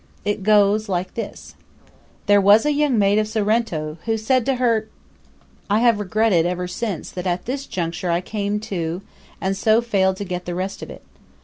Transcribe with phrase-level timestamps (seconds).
[0.25, 1.53] It goes like this:
[2.25, 4.87] "'There was a young maid of Sorrento, Who said to her'"
[5.69, 9.03] I have regretted ever since that at this juncture I came to
[9.39, 11.03] and so failed to get the rest of it.